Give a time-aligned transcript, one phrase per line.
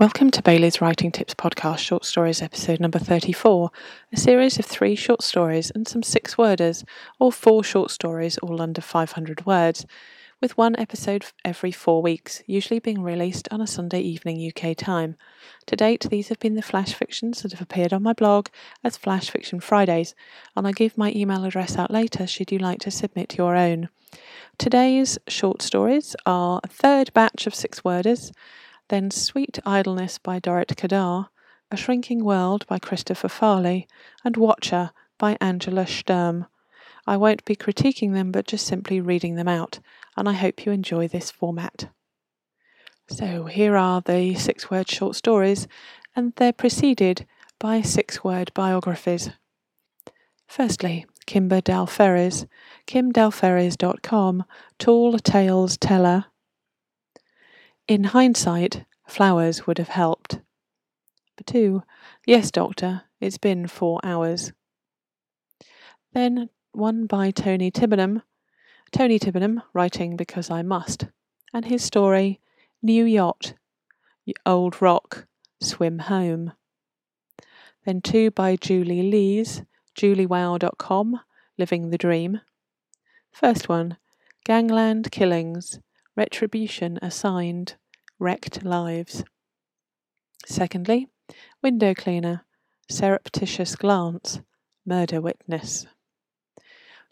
[0.00, 3.70] Welcome to Bailey's Writing Tips Podcast, Short Stories, episode number 34,
[4.14, 6.86] a series of three short stories and some six worders,
[7.18, 9.84] or four short stories, all under 500 words,
[10.40, 15.16] with one episode every four weeks, usually being released on a Sunday evening UK time.
[15.66, 18.48] To date, these have been the flash fictions that have appeared on my blog
[18.82, 20.14] as Flash Fiction Fridays,
[20.56, 23.90] and I'll give my email address out later should you like to submit your own.
[24.56, 28.32] Today's short stories are a third batch of six worders
[28.90, 31.28] then Sweet Idleness by Dorit Kedar,
[31.70, 33.86] A Shrinking World by Christopher Farley,
[34.24, 36.46] and Watcher by Angela Sturm.
[37.06, 39.78] I won't be critiquing them, but just simply reading them out,
[40.16, 41.88] and I hope you enjoy this format.
[43.08, 45.68] So here are the six word short stories,
[46.16, 47.26] and they're preceded
[47.60, 49.30] by six word biographies.
[50.48, 52.46] Firstly, Kimber Dalferes,
[52.88, 54.44] kimdalferes.com,
[54.78, 56.26] Tall Tales Teller,
[57.90, 60.38] in hindsight, flowers would have helped.
[61.36, 61.82] But two,
[62.24, 64.52] yes, doctor, it's been four hours.
[66.12, 68.22] Then one by Tony Tibbenham.
[68.92, 71.06] Tony Tibbenham, writing because I must,
[71.52, 72.38] and his story,
[72.80, 73.54] New Yacht,
[74.46, 75.26] Old Rock,
[75.60, 76.52] Swim Home.
[77.84, 79.64] Then two by Julie Lees,
[79.98, 81.20] juliewow.com,
[81.58, 82.40] Living the Dream.
[83.32, 83.96] First one,
[84.44, 85.80] Gangland Killings,
[86.20, 87.76] Retribution Assigned,
[88.18, 89.24] Wrecked Lives.
[90.44, 91.08] Secondly,
[91.62, 92.44] Window Cleaner,
[92.90, 94.42] Surreptitious Glance,
[94.84, 95.86] Murder Witness.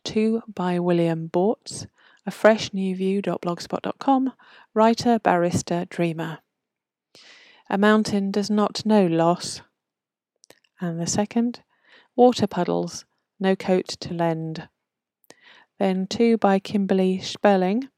[0.04, 1.86] 2 by William Bortz,
[2.26, 4.34] a fresh new view.blogspot.com,
[4.74, 6.40] writer, barrister, dreamer.
[7.70, 9.62] A mountain does not know loss.
[10.82, 11.62] And the second,
[12.14, 13.06] Water Puddles,
[13.40, 14.68] No Coat to Lend.
[15.78, 17.88] Then two by Kimberly Spelling,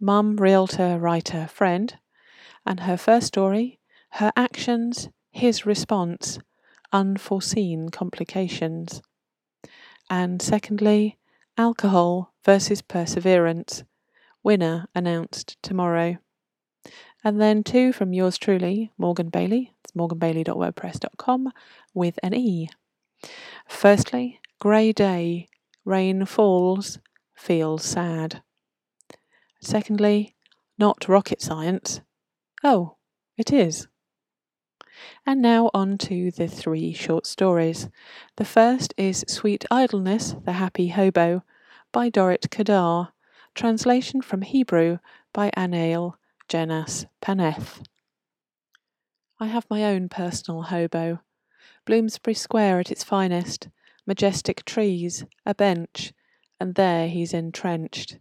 [0.00, 1.98] mum, realtor, writer, friend,
[2.64, 3.78] and her first story,
[4.10, 6.38] her actions, his response,
[6.92, 9.02] unforeseen complications.
[10.10, 11.18] And secondly,
[11.56, 13.84] alcohol versus perseverance,
[14.42, 16.18] winner announced tomorrow.
[17.24, 21.52] And then two from yours truly, Morgen Bailey, it's morgenbailey.wordpress.com
[21.92, 22.68] with an E.
[23.66, 25.48] Firstly, grey day,
[25.84, 26.98] rain falls,
[27.34, 28.42] feels sad.
[29.60, 30.36] Secondly,
[30.78, 32.00] not rocket science.
[32.62, 32.96] Oh,
[33.36, 33.88] it is.
[35.26, 37.88] And now on to the three short stories.
[38.36, 41.42] The first is Sweet Idleness, the Happy Hobo
[41.92, 43.12] by Dorit Kedar,
[43.54, 44.98] translation from Hebrew
[45.32, 46.14] by Anael
[46.48, 47.82] Jenas Paneth.
[49.40, 51.20] I have my own personal hobo.
[51.84, 53.68] Bloomsbury Square at its finest,
[54.06, 56.12] majestic trees, a bench,
[56.58, 58.18] and there he's entrenched.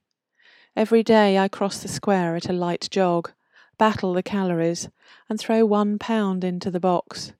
[0.77, 3.31] Every day I cross the square at a light jog,
[3.79, 4.89] battle the calories,
[5.27, 7.33] and throw one pound into the box.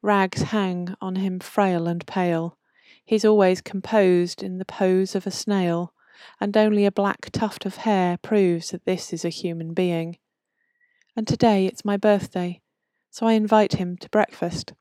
[0.00, 2.56] Rags hang on him frail and pale.
[3.04, 5.92] He's always composed in the pose of a snail,
[6.40, 10.16] and only a black tuft of hair proves that this is a human being.
[11.14, 12.62] And today it's my birthday,
[13.10, 14.72] so I invite him to breakfast.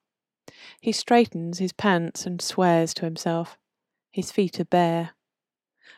[0.79, 3.57] He straightens his pants and swears to himself.
[4.09, 5.09] His feet are bare.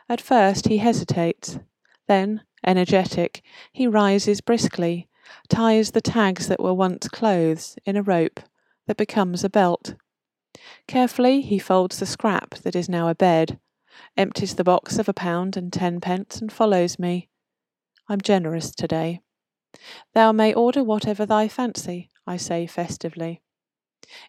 [0.09, 1.59] At first he hesitates,
[2.07, 5.09] then, energetic, he rises briskly,
[5.49, 8.39] ties the tags that were once clothes in a rope
[8.87, 9.95] that becomes a belt.
[10.87, 13.59] Carefully he folds the scrap that is now a bed,
[14.17, 17.29] empties the box of a pound and ten pence, and follows me.
[18.07, 19.21] I'm generous today.
[20.13, 23.41] Thou may order whatever thy fancy, I say festively.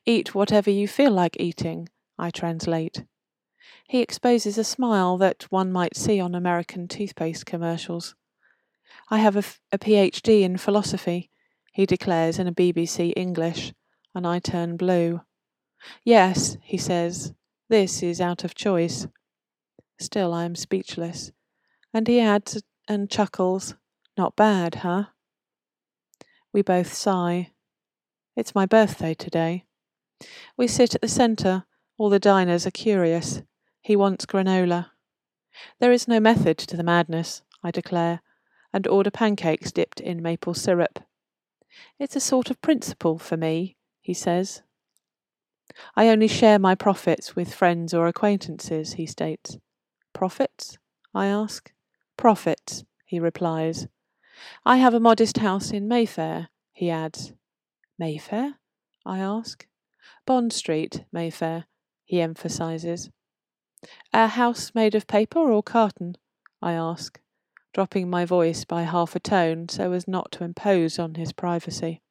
[0.04, 1.88] Eat whatever you feel like eating,
[2.18, 3.04] I translate.
[3.88, 8.14] He exposes a smile that one might see on American toothpaste commercials.
[9.10, 11.30] I have a, a PhD in philosophy,
[11.72, 13.72] he declares in a BBC English,
[14.14, 15.20] and I turn blue.
[16.04, 17.32] Yes, he says,
[17.68, 19.06] this is out of choice.
[19.98, 21.32] Still, I am speechless.
[21.92, 23.74] And he adds and chuckles,
[24.16, 25.04] Not bad, huh?
[26.52, 27.50] We both sigh.
[28.36, 29.64] It's my birthday today.
[30.56, 31.64] We sit at the centre.
[31.98, 33.42] All the diners are curious.
[33.86, 34.90] He wants granola.
[35.78, 38.20] There is no method to the madness, I declare,
[38.72, 40.98] and order pancakes dipped in maple syrup.
[41.96, 44.62] It's a sort of principle for me, he says.
[45.94, 49.56] I only share my profits with friends or acquaintances, he states.
[50.12, 50.78] Profits?
[51.14, 51.72] I ask.
[52.16, 53.86] Profits, he replies.
[54.64, 57.34] I have a modest house in Mayfair, he adds.
[58.00, 58.56] Mayfair?
[59.04, 59.64] I ask.
[60.26, 61.66] Bond Street, Mayfair,
[62.04, 63.10] he emphasizes.
[64.12, 66.16] A house made of paper or carton?
[66.60, 67.20] I ask,
[67.72, 72.02] dropping my voice by half a tone so as not to impose on his privacy.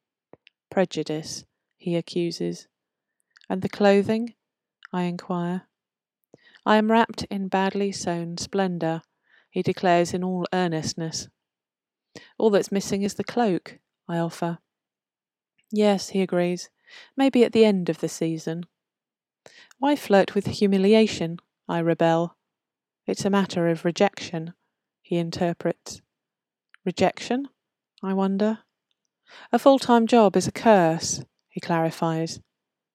[0.70, 1.44] Prejudice,
[1.76, 2.68] he accuses.
[3.48, 4.34] And the clothing?
[4.92, 5.62] I inquire.
[6.64, 9.02] I am wrapped in badly sewn splendour,
[9.50, 11.28] he declares in all earnestness.
[12.38, 14.58] All that's missing is the cloak, I offer.
[15.70, 16.70] Yes, he agrees.
[17.16, 18.66] Maybe at the end of the season.
[19.78, 21.38] Why flirt with humiliation?
[21.68, 22.36] I rebel.
[23.06, 24.54] It's a matter of rejection,
[25.02, 26.00] he interprets.
[26.84, 27.48] Rejection?
[28.02, 28.60] I wonder.
[29.52, 32.40] A full time job is a curse, he clarifies.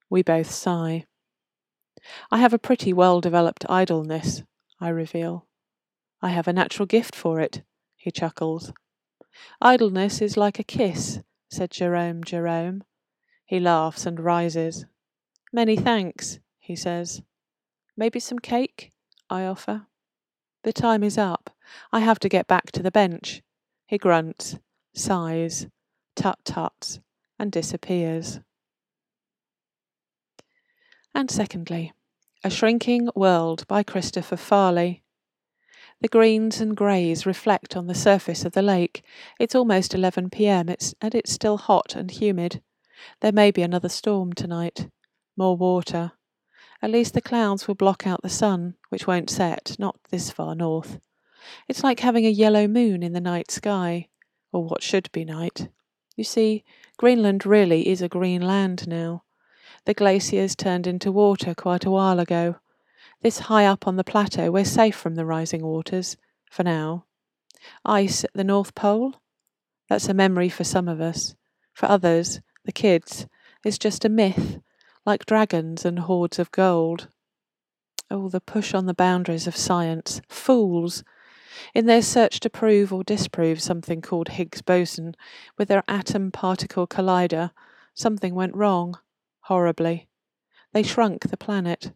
[0.09, 1.05] We both sigh.
[2.31, 4.43] I have a pretty well developed idleness,
[4.79, 5.47] I reveal.
[6.21, 7.63] I have a natural gift for it,
[7.95, 8.71] he chuckles.
[9.61, 11.19] Idleness is like a kiss,
[11.49, 12.83] said Jerome Jerome.
[13.45, 14.85] He laughs and rises.
[15.51, 17.21] Many thanks, he says.
[17.97, 18.91] Maybe some cake?
[19.29, 19.87] I offer.
[20.63, 21.49] The time is up.
[21.91, 23.41] I have to get back to the bench.
[23.87, 24.57] He grunts,
[24.93, 25.67] sighs,
[26.15, 26.99] tut tuts,
[27.39, 28.39] and disappears.
[31.13, 31.93] And secondly,
[32.43, 35.03] A Shrinking World by Christopher Farley.
[35.99, 39.03] The greens and greys reflect on the surface of the lake.
[39.39, 42.61] It's almost 11 pm it's, and it's still hot and humid.
[43.19, 44.87] There may be another storm tonight.
[45.35, 46.13] More water.
[46.81, 50.55] At least the clouds will block out the sun, which won't set, not this far
[50.55, 50.99] north.
[51.67, 54.07] It's like having a yellow moon in the night sky,
[54.51, 55.69] or what should be night.
[56.15, 56.63] You see,
[56.97, 59.23] Greenland really is a green land now.
[59.85, 62.57] The glaciers turned into water quite a while ago.
[63.21, 66.17] This high up on the plateau, we're safe from the rising waters,
[66.49, 67.05] for now.
[67.85, 69.15] Ice at the North Pole?
[69.87, 71.35] That's a memory for some of us.
[71.73, 73.27] For others, the kids,
[73.63, 74.59] it's just a myth,
[75.05, 77.07] like dragons and hoards of gold.
[78.09, 80.21] Oh, the push on the boundaries of science.
[80.29, 81.03] Fools!
[81.73, 85.15] In their search to prove or disprove something called Higgs boson,
[85.57, 87.51] with their atom particle collider,
[87.93, 88.97] something went wrong.
[89.41, 90.07] Horribly.
[90.73, 91.91] They shrunk the planet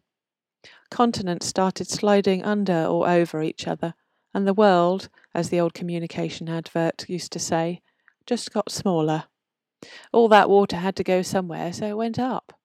[0.90, 3.94] continents started sliding under or over each other,
[4.34, 7.80] and the world, as the old communication advert used to say,
[8.26, 9.24] just got smaller.
[10.12, 12.58] All that water had to go somewhere, so it went up.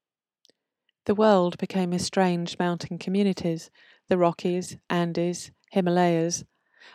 [1.06, 3.71] The world became estranged mountain communities
[4.07, 6.44] the Rockies, Andes, Himalayas.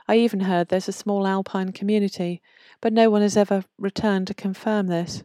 [0.07, 2.43] I even heard there's a small alpine community,
[2.81, 5.25] but no one has ever returned to confirm this.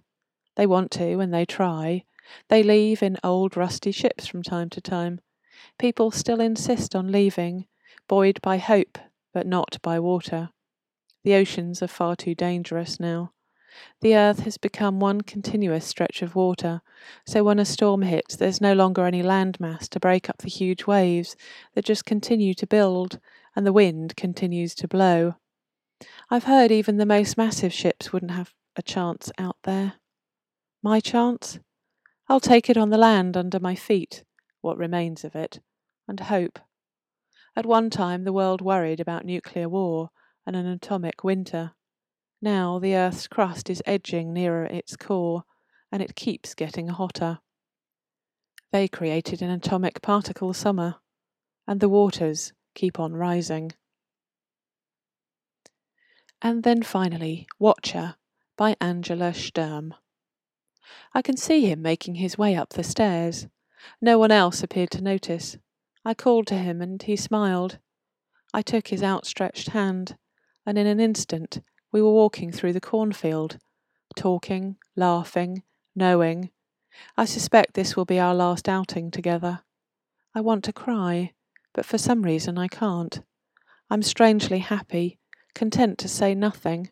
[0.56, 2.06] They want to, and they try.
[2.48, 5.20] They leave in old rusty ships from time to time.
[5.78, 7.68] People still insist on leaving,
[8.08, 8.98] buoyed by hope,
[9.34, 10.50] but not by water.
[11.24, 13.34] The oceans are far too dangerous now.
[14.02, 16.82] The earth has become one continuous stretch of water,
[17.26, 20.86] so when a storm hits, there's no longer any landmass to break up the huge
[20.86, 21.36] waves
[21.74, 23.20] that just continue to build,
[23.56, 25.36] and the wind continues to blow.
[26.30, 29.94] I've heard even the most massive ships wouldn't have a chance out there.
[30.82, 31.60] My chance?
[32.28, 34.24] I'll take it on the land under my feet
[34.62, 35.60] what remains of it,
[36.08, 36.60] and hope.
[37.56, 40.12] At one time, the world worried about nuclear war
[40.46, 41.74] and an atomic winter.
[42.42, 45.44] Now, the Earth's crust is edging nearer its core,
[45.92, 47.40] and it keeps getting hotter.
[48.72, 50.96] They created an atomic particle summer,
[51.68, 53.74] and the waters keep on rising.
[56.42, 58.16] And then finally, Watcher
[58.58, 59.94] by Angela Sturm.
[61.14, 63.48] I can see him making his way up the stairs.
[64.02, 65.58] No one else appeared to notice.
[66.04, 67.78] I called to him, and he smiled.
[68.52, 70.18] I took his outstretched hand,
[70.66, 71.62] and in an instant
[71.92, 73.58] we were walking through the cornfield,
[74.16, 75.64] talking, laughing,
[75.96, 76.50] knowing.
[77.18, 79.62] I suspect this will be our last outing together.
[80.34, 81.34] I want to cry,
[81.74, 83.22] but for some reason I can't.
[83.90, 85.20] I'm strangely happy,
[85.54, 86.92] content to say nothing.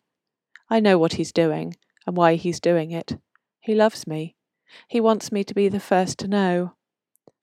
[0.68, 1.76] I know what he's doing,
[2.06, 3.18] and why he's doing it.
[3.60, 4.36] He loves me.
[4.88, 6.74] He wants me to be the first to know.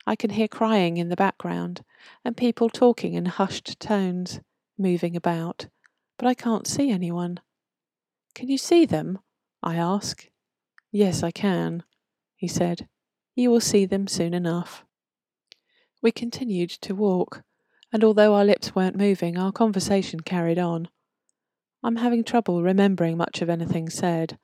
[0.06, 1.84] I can hear crying in the background
[2.24, 4.40] and people talking in hushed tones,
[4.78, 5.66] moving about,
[6.18, 7.40] but I can't see anyone.
[8.34, 9.18] Can you see them?
[9.62, 10.28] I ask.
[10.90, 11.82] Yes, I can,
[12.36, 12.88] he said.
[13.34, 14.84] You will see them soon enough.
[16.00, 17.42] We continued to walk,
[17.92, 20.88] and although our lips weren't moving, our conversation carried on.
[21.82, 24.38] I'm having trouble remembering much of anything said.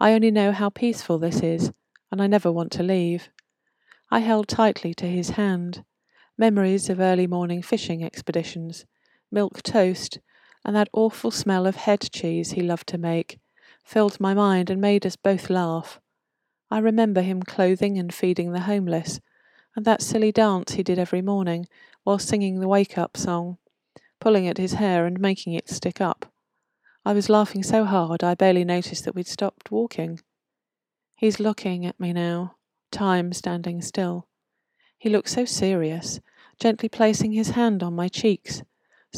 [0.00, 1.72] I only know how peaceful this is,
[2.10, 3.30] and I never want to leave.
[4.10, 5.84] I held tightly to his hand.
[6.36, 8.86] Memories of early morning fishing expeditions,
[9.30, 10.20] milk toast,
[10.64, 13.38] and that awful smell of head cheese he loved to make
[13.88, 15.98] filled my mind and made us both laugh.
[16.70, 19.18] I remember him clothing and feeding the homeless,
[19.74, 21.66] and that silly dance he did every morning
[22.04, 23.56] while singing the wake up song,
[24.20, 26.30] pulling at his hair and making it stick up.
[27.02, 30.20] I was laughing so hard I barely noticed that we'd stopped walking.
[31.16, 32.56] He's looking at me now,
[32.90, 34.28] time standing still.
[34.98, 36.20] He looks so serious,
[36.60, 38.62] gently placing his hand on my cheeks,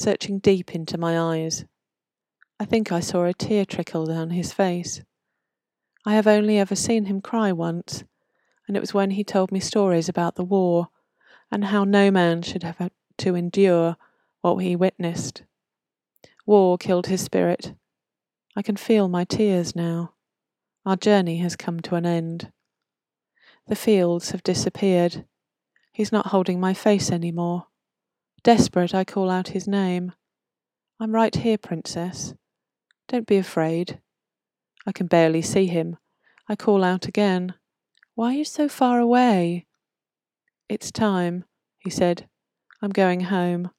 [0.00, 1.66] searching deep into my eyes.
[2.59, 5.02] I think I saw a tear trickle down his face.
[6.07, 8.04] I have only ever seen him cry once,
[8.66, 10.88] and it was when he told me stories about the war
[11.50, 13.97] and how no man should have to endure
[14.40, 15.42] what he witnessed.
[16.47, 17.75] War killed his spirit.
[18.57, 20.14] I can feel my tears now.
[20.87, 22.50] Our journey has come to an end.
[23.66, 25.26] The fields have disappeared.
[25.92, 27.66] He's not holding my face any more.
[28.42, 30.12] Desperate, I call out his name.
[30.99, 32.35] I'm right here, Princess.
[33.06, 34.00] Don't be afraid.
[34.87, 35.99] I can barely see him.
[36.49, 37.54] I call out again.
[38.14, 39.66] Why are you so far away?
[40.70, 41.44] It's time,
[41.78, 42.28] he said.
[42.80, 43.70] I'm going home.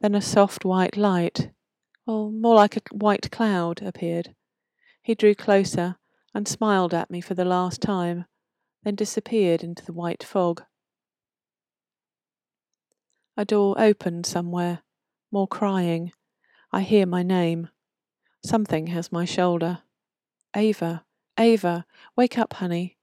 [0.00, 1.50] Then a soft white light,
[2.06, 4.34] well, more like a white cloud, appeared.
[5.02, 5.96] He drew closer
[6.34, 8.24] and smiled at me for the last time,
[8.82, 10.64] then disappeared into the white fog.
[13.40, 14.82] A door opened somewhere,
[15.32, 16.12] more crying.
[16.72, 17.70] I hear my name.
[18.44, 19.78] Something has my shoulder.
[20.54, 21.06] Ava,
[21.38, 22.98] Ava, wake up, honey.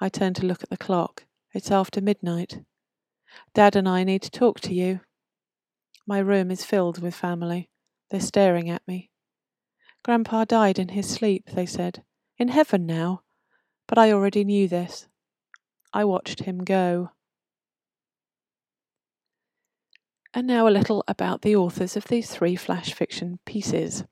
[0.00, 1.24] I turn to look at the clock.
[1.52, 2.62] It's after midnight.
[3.52, 5.00] Dad and I need to talk to you.
[6.06, 7.68] My room is filled with family.
[8.08, 9.10] They're staring at me.
[10.02, 12.02] Grandpa died in his sleep, they said.
[12.38, 13.24] In heaven now.
[13.86, 15.06] But I already knew this.
[15.92, 17.10] I watched him go.
[20.32, 24.04] And now a little about the authors of these three flash fiction pieces.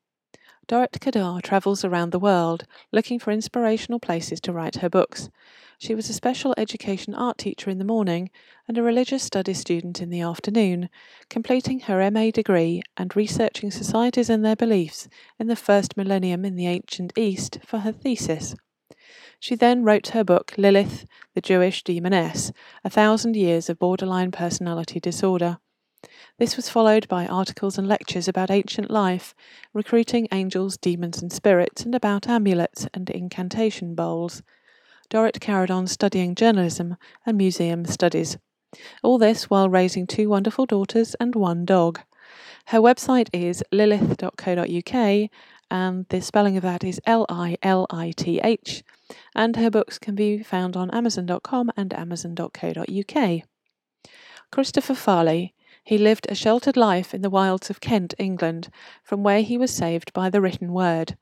[0.66, 5.30] Dorit Kedar travels around the world looking for inspirational places to write her books.
[5.78, 8.30] She was a special education art teacher in the morning
[8.66, 10.90] and a religious studies student in the afternoon,
[11.30, 15.08] completing her MA degree and researching societies and their beliefs
[15.38, 18.56] in the first millennium in the ancient East for her thesis.
[19.38, 22.50] She then wrote her book Lilith, the Jewish Demoness
[22.82, 25.58] A Thousand Years of Borderline Personality Disorder.
[26.38, 29.34] This was followed by articles and lectures about ancient life,
[29.74, 34.44] recruiting angels, demons, and spirits, and about amulets and incantation bowls.
[35.10, 38.38] Dorit carried on studying journalism and museum studies.
[39.02, 42.02] All this while raising two wonderful daughters and one dog.
[42.66, 45.30] Her website is lilith.co.uk,
[45.72, 48.84] and the spelling of that is L I L I T H,
[49.34, 53.42] and her books can be found on amazon.com and amazon.co.uk.
[54.52, 55.54] Christopher Farley
[55.88, 58.68] he lived a sheltered life in the wilds of Kent, England,
[59.02, 61.16] from where he was saved by the written word.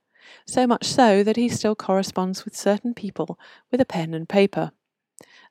[0.44, 3.38] So much so that he still corresponds with certain people
[3.70, 4.72] with a pen and paper.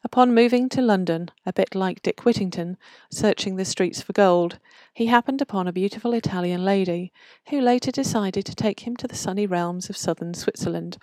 [0.04, 2.76] Upon moving to London, a bit like Dick Whittington,
[3.10, 4.60] searching the streets for gold,
[4.94, 7.14] he happened upon a beautiful Italian lady,
[7.48, 10.98] who later decided to take him to the sunny realms of southern Switzerland,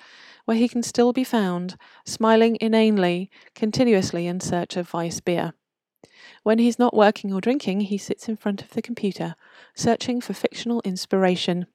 [0.45, 5.55] where he can still be found, smiling inanely, continuously in search of Weiss beer.
[6.43, 9.37] When he's not working or drinking, he sits in front of the computer,
[9.75, 11.67] searching for fictional inspiration.